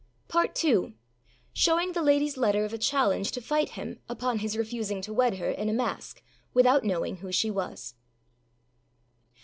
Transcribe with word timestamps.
PART 0.27 0.65
II. 0.65 0.95
SHOWING 1.53 1.91
THE 1.91 2.01
LADYâS 2.01 2.35
LETTER 2.35 2.65
OF 2.65 2.73
A 2.73 2.79
CHALLENGE 2.79 3.31
TO 3.31 3.39
FIGHT 3.39 3.69
HIM 3.77 3.99
UPON 4.09 4.39
HIS 4.39 4.57
REFUSING 4.57 4.99
TO 4.99 5.13
WED 5.13 5.35
HER 5.35 5.51
IN 5.51 5.69
A 5.69 5.73
MASK, 5.73 6.23
WITHOUT 6.55 6.83
KNOWING 6.83 7.17
WHO 7.17 7.31
SHE 7.31 7.51
WAS. 7.51 7.93